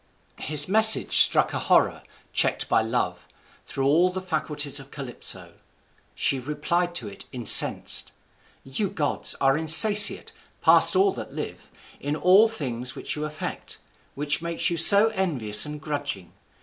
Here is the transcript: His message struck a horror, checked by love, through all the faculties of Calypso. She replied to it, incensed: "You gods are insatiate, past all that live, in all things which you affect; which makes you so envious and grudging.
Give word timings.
His 0.39 0.67
message 0.67 1.17
struck 1.19 1.53
a 1.53 1.59
horror, 1.59 2.01
checked 2.33 2.67
by 2.67 2.81
love, 2.81 3.27
through 3.67 3.85
all 3.85 4.09
the 4.11 4.19
faculties 4.19 4.79
of 4.79 4.89
Calypso. 4.89 5.53
She 6.15 6.39
replied 6.39 6.95
to 6.95 7.07
it, 7.07 7.25
incensed: 7.31 8.11
"You 8.63 8.89
gods 8.89 9.35
are 9.39 9.55
insatiate, 9.55 10.31
past 10.63 10.95
all 10.95 11.11
that 11.11 11.33
live, 11.35 11.69
in 11.99 12.15
all 12.15 12.47
things 12.47 12.95
which 12.95 13.15
you 13.15 13.25
affect; 13.25 13.77
which 14.15 14.41
makes 14.41 14.71
you 14.71 14.75
so 14.77 15.09
envious 15.09 15.67
and 15.67 15.79
grudging. 15.79 16.33